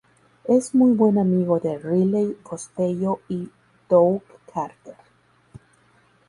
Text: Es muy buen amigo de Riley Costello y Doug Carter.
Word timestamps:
Es 0.45 0.73
muy 0.73 0.93
buen 0.93 1.19
amigo 1.19 1.59
de 1.59 1.77
Riley 1.77 2.39
Costello 2.41 3.19
y 3.29 3.51
Doug 3.87 4.23
Carter. 4.51 4.95